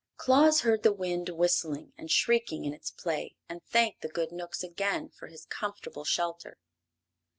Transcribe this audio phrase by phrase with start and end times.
[0.17, 4.63] Claus heard the wind whistling and shrieking in its play and thanked the good Knooks
[4.63, 6.57] again for his comfortable shelter.